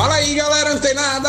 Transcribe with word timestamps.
Fala 0.00 0.14
aí, 0.14 0.34
galera 0.34 0.72
antenada! 0.72 1.28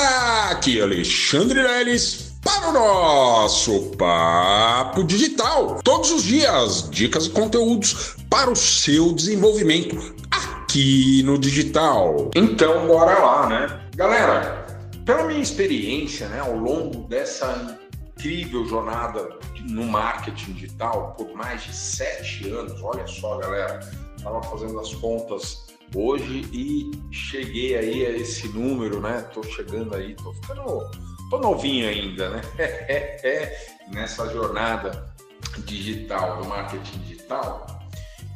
Aqui 0.50 0.79
é 0.79 0.83
Alexandre 0.83 1.62
Leles 1.62 2.38
para 2.42 2.70
o 2.70 2.71
nosso 2.71 3.92
Papo 3.98 5.03
Digital. 5.03 5.82
Todos 5.83 6.09
os 6.09 6.24
dias, 6.24 6.89
dicas 6.89 7.26
e 7.26 7.32
conteúdos 7.32 8.16
para 8.30 8.50
o 8.50 8.55
seu 8.55 9.12
desenvolvimento 9.12 10.16
aqui 10.32 11.21
no 11.23 11.38
digital. 11.38 12.32
Então, 12.34 12.88
bora 12.88 13.20
lá, 13.20 13.50
né? 13.50 13.82
Galera, 13.94 14.66
pela 15.06 15.26
minha 15.26 15.42
experiência, 15.42 16.30
né, 16.30 16.40
ao 16.40 16.56
longo 16.56 17.10
dessa 17.10 17.78
incrível 18.16 18.66
jornada 18.66 19.38
no 19.70 19.84
marketing 19.84 20.54
digital 20.54 21.14
por 21.18 21.34
mais 21.36 21.62
de 21.62 21.76
sete 21.76 22.48
anos, 22.50 22.82
olha 22.82 23.06
só, 23.06 23.38
galera, 23.38 23.82
estava 24.16 24.42
fazendo 24.44 24.80
as 24.80 24.94
contas 24.94 25.71
hoje 25.96 26.48
e 26.54 26.92
cheguei 27.12 27.78
aí 27.78 28.05
a 28.05 28.09
esse 28.12 28.48
número, 28.50 29.02
né? 29.02 29.22
Tô 29.34 29.44
chegando 29.44 29.95
aí, 29.95 30.16
tô 30.16 30.34
ficando, 30.34 30.90
tô 31.30 31.40
novinho 31.40 31.88
ainda, 31.88 32.30
né? 32.30 32.41
Nessa 33.91 34.27
jornada 34.31 35.14
digital, 35.66 36.41
do 36.41 36.48
marketing 36.48 37.00
digital. 37.00 37.66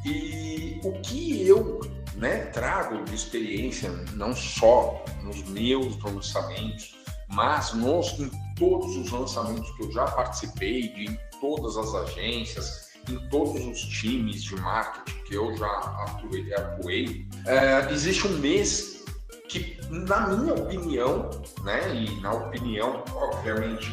E 0.05 0.79
o 0.83 0.91
que 1.01 1.47
eu 1.47 1.79
né, 2.15 2.45
trago 2.47 3.03
de 3.05 3.15
experiência, 3.15 3.89
não 4.13 4.35
só 4.35 5.03
nos 5.23 5.43
meus 5.49 6.01
lançamentos, 6.03 6.95
mas 7.27 7.73
nos, 7.73 8.19
em 8.19 8.29
todos 8.55 8.95
os 8.95 9.11
lançamentos 9.11 9.69
que 9.75 9.83
eu 9.83 9.91
já 9.91 10.05
participei, 10.05 10.89
de, 10.93 11.05
em 11.05 11.19
todas 11.41 11.75
as 11.77 11.93
agências, 11.93 12.89
em 13.09 13.17
todos 13.29 13.65
os 13.65 13.81
times 13.81 14.43
de 14.43 14.55
marketing 14.55 15.19
que 15.25 15.35
eu 15.35 15.55
já 15.57 15.67
atuei, 15.67 16.53
atuei 16.53 17.27
é, 17.45 17.91
existe 17.91 18.27
um 18.27 18.37
mês 18.39 19.03
que, 19.49 19.77
na 19.89 20.27
minha 20.27 20.53
opinião, 20.53 21.29
né, 21.63 21.95
e 21.95 22.21
na 22.21 22.33
opinião, 22.33 23.03
obviamente, 23.13 23.91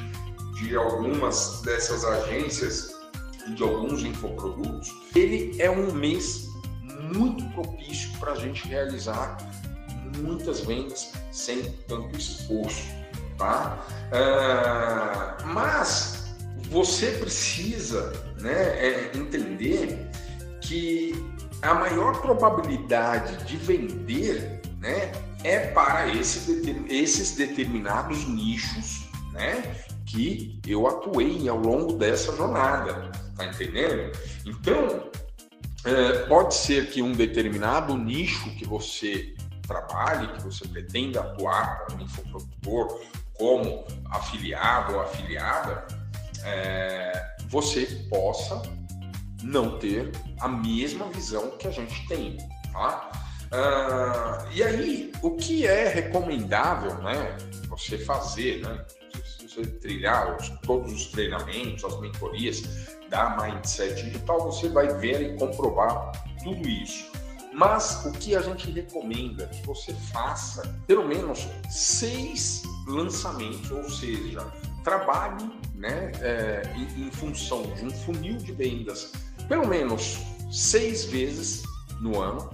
de 0.55 0.77
algumas 0.77 1.61
dessas 1.63 2.05
agências 2.05 2.95
e 3.47 3.55
de 3.55 3.63
alguns 3.63 4.03
infoprodutos, 4.03 4.93
ele 5.15 5.61
é 5.61 5.71
um 5.71 5.93
mês 5.93 6.49
muito 7.15 7.45
propício 7.51 8.11
para 8.19 8.33
a 8.33 8.37
gente 8.37 8.67
realizar 8.69 9.37
muitas 10.19 10.61
vendas 10.61 11.13
sem 11.31 11.63
tanto 11.89 12.17
esforço, 12.17 12.87
tá? 13.39 13.85
Uh, 14.13 15.47
mas 15.49 16.22
você 16.73 17.13
precisa 17.13 18.13
né, 18.41 18.51
é, 18.53 19.11
entender 19.15 20.09
que 20.63 21.15
a 21.61 21.75
maior 21.75 22.21
probabilidade 22.23 23.45
de 23.45 23.59
vender 23.59 24.63
né, 24.79 25.13
é 25.45 25.67
para 25.69 26.09
esse, 26.09 26.87
esses 26.89 27.37
determinados 27.37 28.27
nichos 28.27 29.07
né, 29.33 29.77
que 30.07 30.59
eu 30.67 30.87
atuei 30.87 31.47
ao 31.47 31.59
longo 31.59 31.93
dessa 31.93 32.35
jornada. 32.35 33.13
Tá 33.37 33.47
entendendo? 33.47 34.11
Então, 34.47 35.11
é, 35.85 36.27
pode 36.27 36.55
ser 36.55 36.91
que 36.91 37.03
um 37.03 37.13
determinado 37.13 37.97
nicho 37.99 38.49
que 38.57 38.67
você 38.67 39.35
trabalhe, 39.67 40.29
que 40.29 40.43
você 40.43 40.67
pretenda 40.67 41.21
atuar 41.21 41.85
como 41.87 42.03
infoprodutor, 42.03 43.01
como 43.35 43.85
afiliado 44.11 44.95
ou 44.95 45.03
afiliada, 45.03 46.02
é, 46.45 47.35
você 47.49 47.87
possa 48.09 48.63
não 49.43 49.79
ter 49.79 50.13
a 50.41 50.49
mesma 50.49 51.09
visão 51.11 51.51
que 51.59 51.67
a 51.67 51.71
gente 51.71 52.07
tem, 52.07 52.37
tá? 52.73 53.11
Ah, 53.51 54.47
e 54.53 54.63
aí, 54.63 55.13
o 55.21 55.33
que 55.33 55.67
é 55.67 55.89
recomendável, 55.89 56.95
né? 57.03 57.37
Você 57.69 57.99
fazer, 57.99 58.63
né? 58.63 58.85
Você 59.41 59.67
trilhar 59.67 60.37
os, 60.37 60.49
todos 60.63 60.91
os 60.91 61.07
treinamentos, 61.09 61.85
as 61.85 62.01
mentorias 62.01 62.63
da 63.11 63.37
Mindset 63.37 64.03
Digital, 64.03 64.41
você 64.51 64.71
vai 64.71 64.89
ver 64.99 65.35
e 65.35 65.37
comprovar 65.37 66.13
tudo 66.43 66.67
isso. 66.67 67.13
Mas 67.53 68.07
o 68.07 68.13
que 68.13 68.35
a 68.35 68.41
gente 68.41 68.71
recomenda 68.71 69.47
que 69.49 69.67
você 69.67 69.93
faça 70.11 70.75
pelo 70.87 71.07
menos 71.07 71.47
seis 71.69 72.63
lançamentos, 72.87 73.71
ou 73.71 73.91
seja, 73.91 74.41
trabalhe 74.83 75.53
né, 75.83 76.13
é, 76.21 76.63
em, 76.77 77.09
em 77.09 77.11
função 77.11 77.63
de 77.75 77.85
um 77.85 77.91
funil 77.91 78.37
de 78.37 78.53
vendas 78.53 79.13
pelo 79.49 79.67
menos 79.67 80.19
seis 80.51 81.05
vezes 81.05 81.65
no 82.01 82.21
ano, 82.21 82.51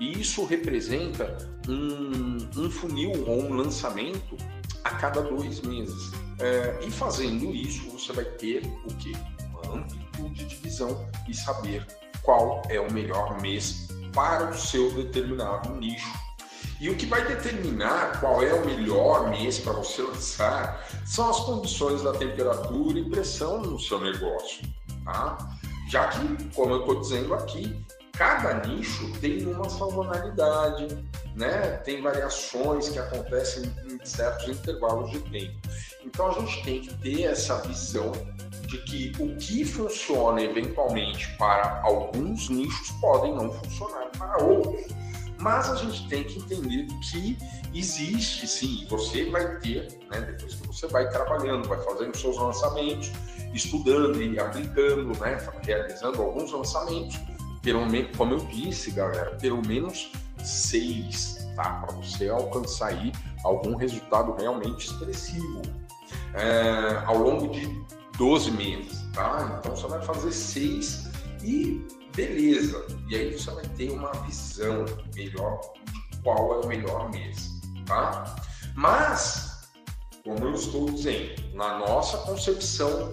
e 0.00 0.20
isso 0.20 0.44
representa 0.44 1.38
um, 1.68 2.38
um 2.56 2.70
funil 2.70 3.12
ou 3.26 3.44
um 3.44 3.54
lançamento 3.54 4.36
a 4.82 4.90
cada 4.90 5.22
dois 5.22 5.60
meses. 5.60 6.10
É, 6.40 6.80
e 6.84 6.90
fazendo 6.90 7.54
isso, 7.54 7.88
você 7.90 8.12
vai 8.12 8.24
ter 8.24 8.66
o 8.84 8.94
que? 8.96 9.12
Uma 9.50 9.78
amplitude 9.78 10.44
de 10.44 10.56
visão 10.56 11.08
e 11.28 11.34
saber 11.34 11.86
qual 12.22 12.62
é 12.68 12.80
o 12.80 12.92
melhor 12.92 13.40
mês 13.40 13.88
para 14.12 14.50
o 14.50 14.58
seu 14.58 14.92
determinado 14.92 15.72
nicho 15.76 16.12
e 16.82 16.90
o 16.90 16.96
que 16.96 17.06
vai 17.06 17.24
determinar 17.24 18.18
qual 18.18 18.42
é 18.42 18.52
o 18.52 18.66
melhor 18.66 19.30
mês 19.30 19.56
para 19.60 19.72
você 19.72 20.02
lançar 20.02 20.84
são 21.06 21.30
as 21.30 21.38
condições 21.38 22.02
da 22.02 22.12
temperatura 22.12 22.98
e 22.98 23.08
pressão 23.08 23.62
no 23.62 23.78
seu 23.78 24.00
negócio, 24.00 24.66
tá? 25.04 25.38
Já 25.88 26.08
que, 26.08 26.50
como 26.52 26.74
eu 26.74 26.80
estou 26.80 27.00
dizendo 27.00 27.34
aqui, 27.34 27.80
cada 28.14 28.66
nicho 28.66 29.12
tem 29.20 29.46
uma 29.46 29.70
sazonalidade, 29.70 30.88
né? 31.36 31.76
Tem 31.84 32.02
variações 32.02 32.88
que 32.88 32.98
acontecem 32.98 33.72
em 33.88 34.04
certos 34.04 34.48
intervalos 34.48 35.08
de 35.12 35.20
tempo. 35.20 35.56
Então 36.04 36.30
a 36.30 36.32
gente 36.32 36.64
tem 36.64 36.80
que 36.80 36.94
ter 36.94 37.22
essa 37.22 37.58
visão 37.62 38.10
de 38.66 38.78
que 38.78 39.12
o 39.20 39.36
que 39.36 39.64
funciona 39.64 40.42
eventualmente 40.42 41.28
para 41.36 41.80
alguns 41.84 42.48
nichos 42.48 42.90
podem 43.00 43.32
não 43.32 43.52
funcionar 43.52 44.10
para 44.18 44.42
outros. 44.42 45.01
Mas 45.42 45.68
a 45.68 45.74
gente 45.74 46.08
tem 46.08 46.22
que 46.22 46.38
entender 46.38 46.86
que 47.10 47.36
existe 47.74 48.46
sim, 48.46 48.86
você 48.88 49.28
vai 49.28 49.58
ter, 49.58 49.88
né, 50.08 50.20
depois 50.20 50.54
que 50.54 50.66
você 50.68 50.86
vai 50.86 51.08
trabalhando, 51.10 51.68
vai 51.68 51.80
fazendo 51.80 52.16
seus 52.16 52.38
lançamentos, 52.38 53.10
estudando 53.52 54.22
e 54.22 54.38
aplicando, 54.38 55.18
né, 55.18 55.44
realizando 55.64 56.22
alguns 56.22 56.52
lançamentos, 56.52 57.18
pelo 57.60 57.84
menos, 57.86 58.16
como 58.16 58.34
eu 58.34 58.38
disse, 58.38 58.92
galera, 58.92 59.32
pelo 59.36 59.66
menos 59.66 60.12
seis, 60.44 61.48
tá? 61.56 61.84
Para 61.84 61.96
você 61.96 62.28
alcançar 62.28 62.88
aí 62.88 63.12
algum 63.44 63.74
resultado 63.74 64.34
realmente 64.34 64.86
expressivo 64.86 65.62
é, 66.34 67.02
ao 67.04 67.18
longo 67.18 67.48
de 67.48 67.68
12 68.16 68.50
meses, 68.52 69.04
tá? 69.12 69.58
Então 69.58 69.74
você 69.74 69.88
vai 69.88 70.02
fazer 70.02 70.32
seis 70.32 71.08
e 71.42 71.84
beleza. 72.14 72.86
E 73.08 73.16
aí 73.16 73.32
você 73.32 73.50
vai 73.50 73.64
ter 73.76 73.90
uma 73.90 74.12
visão 74.24 74.84
melhor 75.14 75.60
de 76.10 76.18
qual 76.22 76.54
é 76.54 76.64
o 76.64 76.68
melhor 76.68 77.10
mês, 77.10 77.60
tá? 77.86 78.36
Mas, 78.74 79.68
como 80.24 80.46
eu 80.46 80.54
estou 80.54 80.90
dizendo, 80.90 81.54
na 81.54 81.78
nossa 81.78 82.18
concepção 82.18 83.10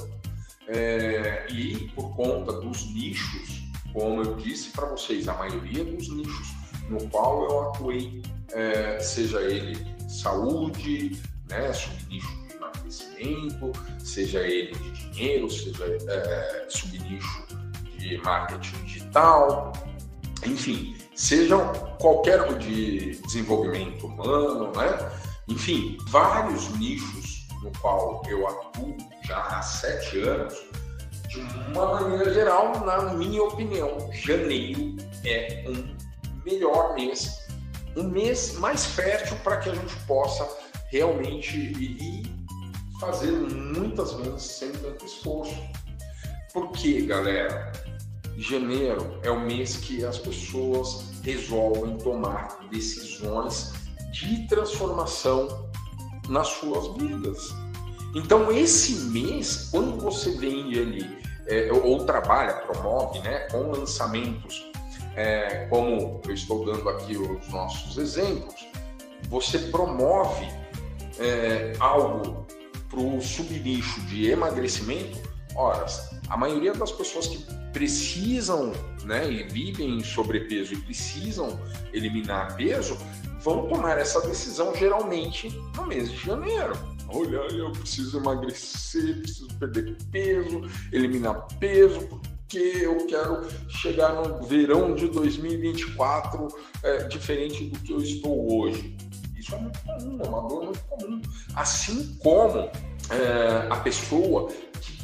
é, 0.68 1.48
e 1.52 1.90
por 1.90 2.16
conta 2.16 2.54
dos 2.54 2.86
nichos, 2.94 3.64
como 3.94 4.22
eu 4.22 4.36
disse 4.36 4.70
para 4.70 4.86
vocês, 4.86 5.28
a 5.28 5.34
maioria 5.34 5.84
dos 5.84 6.10
nichos 6.10 6.60
no 6.90 7.08
qual 7.10 7.44
eu 7.50 7.70
atuei, 7.70 8.22
é, 8.52 9.00
seja 9.00 9.42
ele 9.42 9.78
saúde, 10.08 11.22
né, 11.50 11.72
subnicho 11.72 12.28
de 12.48 12.56
emagrecimento, 12.56 13.72
seja 14.00 14.40
ele 14.42 14.74
de 14.74 15.10
dinheiro, 15.12 15.50
seja 15.50 15.86
é, 15.86 16.66
subnicho 16.70 17.46
de 18.00 18.18
marketing 18.24 18.84
digital, 18.86 19.74
enfim, 20.46 20.96
sejam 21.16 21.72
qualquer 22.00 22.42
um 22.50 22.58
de 22.58 23.12
desenvolvimento 23.22 24.08
humano, 24.08 24.72
né? 24.76 25.12
Enfim, 25.48 25.98
vários 26.08 26.70
nichos 26.78 27.48
no 27.62 27.72
qual 27.80 28.22
eu 28.28 28.48
atuo 28.48 28.96
já 29.24 29.42
há 29.42 29.62
sete 29.62 30.20
anos, 30.22 30.54
de 31.28 31.42
uma 31.72 32.00
maneira 32.00 32.34
geral, 32.34 32.80
na 32.86 33.14
minha 33.14 33.44
opinião, 33.44 34.10
janeiro 34.14 34.96
é 35.26 35.66
um 35.68 35.96
melhor 36.46 36.96
mês, 36.96 37.48
um 37.96 38.04
mês 38.04 38.58
mais 38.58 38.86
fértil 38.86 39.36
para 39.44 39.58
que 39.58 39.70
a 39.70 39.76
gente 39.76 39.96
possa 40.08 40.48
realmente 40.90 41.58
ir 41.58 42.24
fazer 43.00 43.32
muitas 43.32 44.14
vezes 44.14 44.42
sem 44.42 44.72
tanto 44.72 45.06
esforço. 45.06 45.56
Por 46.54 46.72
quê, 46.72 47.02
galera? 47.02 47.72
janeiro 48.40 49.20
é 49.22 49.30
o 49.30 49.40
mês 49.40 49.76
que 49.76 50.06
as 50.06 50.18
pessoas 50.18 51.12
resolvem 51.24 51.98
tomar 51.98 52.58
decisões 52.72 53.74
de 54.12 54.48
transformação 54.48 55.70
nas 56.30 56.48
suas 56.48 56.96
vidas. 56.98 57.54
Então, 58.16 58.52
esse 58.52 58.94
mês, 59.10 59.68
quando 59.72 60.02
você 60.02 60.32
vende 60.38 60.80
ali, 60.80 61.20
é, 61.48 61.70
ou 61.72 62.06
trabalha, 62.06 62.54
promove, 62.54 63.20
né, 63.20 63.40
com 63.52 63.72
lançamentos, 63.72 64.72
é, 65.16 65.68
como 65.70 66.22
eu 66.26 66.34
estou 66.34 66.66
dando 66.66 66.88
aqui 66.90 67.18
os 67.18 67.48
nossos 67.50 67.98
exemplos, 67.98 68.68
você 69.30 69.60
promove 69.60 70.48
é, 71.20 71.74
algo 71.80 72.46
para 72.90 73.00
o 73.00 73.22
subnicho 73.22 74.00
de 74.02 74.30
emagrecimento, 74.30 75.29
ora, 75.60 75.86
a 76.30 76.38
maioria 76.38 76.74
das 76.74 76.92
pessoas 76.92 77.28
que 77.28 77.46
precisam 77.74 78.72
né, 79.04 79.30
e 79.30 79.44
vivem 79.44 79.98
em 79.98 80.04
sobrepeso 80.04 80.74
e 80.74 80.78
precisam 80.78 81.60
eliminar 81.94 82.56
peso, 82.56 82.98
vão 83.42 83.68
tomar 83.68 83.98
essa 83.98 84.22
decisão 84.22 84.74
geralmente 84.74 85.50
no 85.76 85.86
mês 85.86 86.10
de 86.10 86.18
janeiro. 86.18 86.74
Olha, 87.10 87.38
eu 87.54 87.72
preciso 87.72 88.18
emagrecer, 88.20 89.22
preciso 89.22 89.48
perder 89.56 89.98
peso, 90.12 90.62
eliminar 90.94 91.48
peso, 91.60 92.08
porque 92.08 92.58
eu 92.58 93.06
quero 93.08 93.48
chegar 93.68 94.14
no 94.14 94.42
verão 94.44 94.96
de 94.96 95.08
2024 95.08 96.48
é, 96.84 97.04
diferente 97.04 97.66
do 97.66 97.80
que 97.80 97.94
eu 97.94 98.00
estou 98.00 98.60
hoje. 98.60 98.96
Isso 99.38 99.56
é 99.56 99.60
muito 99.60 99.80
comum, 99.80 100.20
é 100.24 100.28
uma 100.28 100.48
dor 100.48 100.66
muito 100.66 100.84
comum. 100.86 101.22
Assim 101.56 102.16
como 102.22 102.70
é, 103.10 103.68
a 103.70 103.78
pessoa 103.78 104.52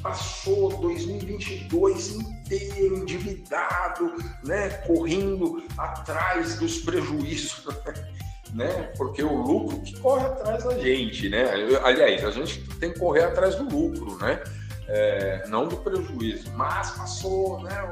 passou 0.05 0.69
2022 0.81 2.11
inteiro 2.11 2.97
endividado, 2.97 4.13
né, 4.43 4.69
correndo 4.85 5.63
atrás 5.75 6.59
dos 6.59 6.77
prejuízos, 6.77 7.65
né? 8.53 8.91
Porque 8.95 9.23
o 9.23 9.35
lucro 9.35 9.81
que 9.81 9.99
corre 9.99 10.27
atrás 10.27 10.63
da 10.63 10.77
gente, 10.77 11.27
né? 11.27 11.45
Aliás, 11.83 12.23
a 12.23 12.29
gente 12.29 12.61
tem 12.79 12.93
que 12.93 12.99
correr 12.99 13.23
atrás 13.23 13.55
do 13.55 13.63
lucro, 13.63 14.15
né? 14.19 14.43
É, 14.87 15.43
não 15.47 15.67
do 15.67 15.77
prejuízo, 15.77 16.51
mas 16.53 16.91
passou, 16.91 17.63
né, 17.63 17.91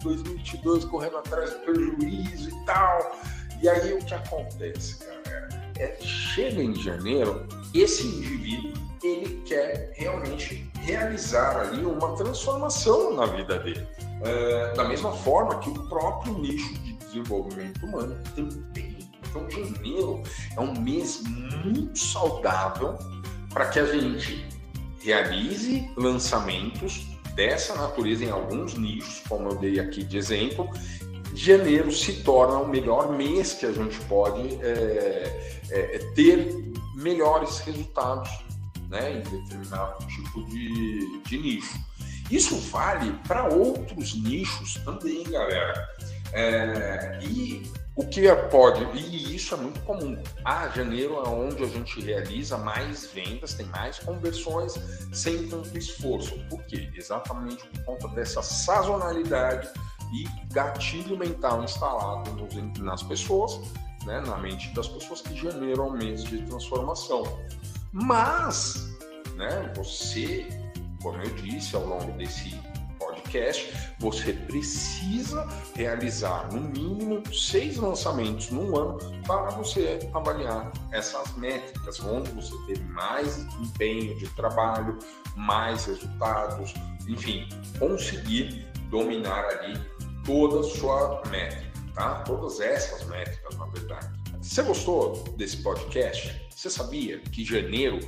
o 0.00 0.04
2022 0.04 0.86
correndo 0.86 1.18
atrás 1.18 1.50
do 1.50 1.58
prejuízo 1.58 2.48
e 2.48 2.64
tal. 2.64 3.20
E 3.60 3.68
aí 3.68 3.92
o 3.92 3.98
que 3.98 4.14
acontece, 4.14 5.04
galera? 5.04 5.48
É, 5.78 5.94
chega 6.00 6.62
em 6.62 6.74
janeiro, 6.74 7.46
esse 7.74 8.06
indivíduo 8.06 8.72
ele 9.02 9.42
quer 9.46 9.92
realmente 9.94 10.70
realizar 10.80 11.58
ali 11.58 11.84
uma 11.84 12.14
transformação 12.16 13.14
na 13.14 13.26
vida 13.26 13.58
dele. 13.58 13.86
É, 14.22 14.74
da 14.74 14.84
mesma 14.84 15.12
forma 15.12 15.58
que 15.60 15.70
o 15.70 15.88
próprio 15.88 16.38
nicho 16.38 16.74
de 16.74 16.92
desenvolvimento 16.94 17.84
humano 17.86 18.16
também. 18.34 18.98
Então, 19.30 19.48
janeiro 19.48 20.22
é 20.56 20.60
um 20.60 20.78
mês 20.78 21.22
muito 21.64 21.98
saudável 21.98 22.98
para 23.48 23.68
que 23.68 23.78
a 23.78 23.86
gente 23.86 24.46
realize 25.00 25.88
lançamentos 25.96 27.06
dessa 27.34 27.74
natureza 27.74 28.24
em 28.24 28.30
alguns 28.30 28.74
nichos, 28.74 29.22
como 29.28 29.48
eu 29.48 29.56
dei 29.56 29.80
aqui 29.80 30.04
de 30.04 30.18
exemplo. 30.18 30.68
Janeiro 31.34 31.92
se 31.92 32.22
torna 32.24 32.58
o 32.58 32.68
melhor 32.68 33.12
mês 33.16 33.54
que 33.54 33.64
a 33.64 33.72
gente 33.72 33.98
pode 34.00 34.58
é, 34.62 35.60
é, 35.70 35.98
ter 36.14 36.69
melhores 37.00 37.58
resultados 37.60 38.30
né, 38.88 39.18
em 39.18 39.20
determinado 39.20 40.04
tipo 40.06 40.44
de, 40.46 41.22
de 41.22 41.38
nicho. 41.38 41.78
Isso 42.30 42.56
vale 42.70 43.12
para 43.26 43.48
outros 43.48 44.14
nichos 44.14 44.74
também, 44.84 45.24
galera. 45.24 45.88
É, 46.32 47.18
e 47.22 47.70
o 47.96 48.06
que 48.06 48.28
é, 48.28 48.34
pode, 48.34 48.84
e 48.96 49.34
isso 49.34 49.54
é 49.54 49.58
muito 49.58 49.80
comum. 49.80 50.16
Ah, 50.44 50.68
janeiro 50.68 51.16
é 51.16 51.28
onde 51.28 51.64
a 51.64 51.66
gente 51.66 52.00
realiza 52.00 52.56
mais 52.56 53.06
vendas, 53.12 53.54
tem 53.54 53.66
mais 53.66 53.98
conversões 53.98 54.74
sem 55.12 55.48
tanto 55.48 55.76
esforço. 55.76 56.38
Por 56.48 56.62
quê? 56.64 56.88
Exatamente 56.94 57.66
por 57.66 57.84
conta 57.84 58.08
dessa 58.14 58.42
sazonalidade 58.42 59.68
e 60.14 60.24
gatilho 60.52 61.18
mental 61.18 61.64
instalado 61.64 62.30
nas 62.78 63.02
pessoas, 63.02 63.60
né, 64.04 64.20
na 64.20 64.38
mente 64.38 64.72
das 64.74 64.88
pessoas 64.88 65.20
que 65.20 65.34
um 65.82 65.92
mês 65.92 66.24
de 66.24 66.42
transformação. 66.42 67.22
Mas, 67.92 68.96
né, 69.36 69.72
você, 69.76 70.46
como 71.02 71.20
eu 71.22 71.30
disse 71.36 71.74
ao 71.76 71.86
longo 71.86 72.12
desse 72.12 72.58
podcast, 72.98 73.72
você 73.98 74.32
precisa 74.32 75.46
realizar 75.74 76.52
no 76.52 76.60
mínimo 76.60 77.22
seis 77.34 77.76
lançamentos 77.76 78.50
no 78.50 78.78
ano 78.78 78.98
para 79.26 79.50
você 79.50 79.98
avaliar 80.14 80.70
essas 80.92 81.34
métricas, 81.36 82.00
onde 82.00 82.30
você 82.32 82.54
teve 82.66 82.84
mais 82.84 83.38
empenho 83.60 84.16
de 84.18 84.28
trabalho, 84.30 84.98
mais 85.36 85.86
resultados, 85.86 86.74
enfim, 87.08 87.48
conseguir 87.78 88.66
dominar 88.90 89.44
ali 89.44 89.80
toda 90.24 90.60
a 90.60 90.62
sua 90.62 91.22
métrica, 91.28 91.69
tá? 91.94 92.22
Todas 92.22 92.60
essas 92.60 93.06
métricas, 93.06 93.56
na 93.56 93.66
verdade. 93.66 94.08
Você 94.40 94.62
gostou 94.62 95.24
desse 95.36 95.58
podcast? 95.58 96.40
Você 96.54 96.70
sabia 96.70 97.20
que 97.20 97.44
janeiro, 97.44 97.98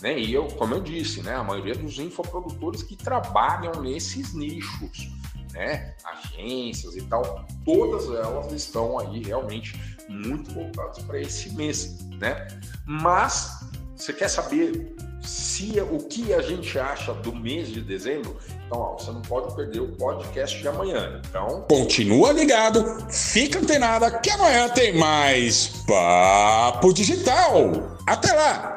né? 0.00 0.18
E 0.18 0.32
eu, 0.32 0.46
como 0.48 0.74
eu 0.74 0.80
disse, 0.80 1.22
né? 1.22 1.34
A 1.34 1.44
maioria 1.44 1.74
dos 1.74 1.98
infoprodutores 1.98 2.82
que 2.82 2.96
trabalham 2.96 3.82
nesses 3.82 4.34
nichos, 4.34 5.10
né? 5.52 5.94
Agências 6.04 6.96
e 6.96 7.02
tal, 7.02 7.46
todas 7.64 8.06
elas 8.10 8.52
estão 8.52 8.98
aí 8.98 9.22
realmente 9.22 9.80
muito 10.08 10.52
voltadas 10.52 10.98
para 11.02 11.20
esse 11.20 11.54
mês, 11.54 11.98
né? 12.18 12.46
Mas 12.86 13.60
você 13.96 14.12
quer 14.12 14.28
saber 14.28 14.94
se 15.28 15.80
o 15.80 15.98
que 15.98 16.32
a 16.32 16.40
gente 16.40 16.78
acha 16.78 17.12
do 17.12 17.34
mês 17.34 17.68
de 17.68 17.80
dezembro? 17.80 18.36
Então, 18.66 18.78
ó, 18.78 18.96
você 18.96 19.10
não 19.10 19.20
pode 19.20 19.54
perder 19.54 19.80
o 19.80 19.88
podcast 19.88 20.58
de 20.58 20.66
amanhã. 20.66 21.20
Então, 21.28 21.64
continua 21.68 22.32
ligado, 22.32 22.84
fica 23.10 23.58
antenada 23.58 24.10
que 24.20 24.30
amanhã 24.30 24.68
tem 24.68 24.96
mais 24.96 25.84
Papo 25.86 26.94
Digital. 26.94 27.96
Até 28.06 28.32
lá! 28.32 28.76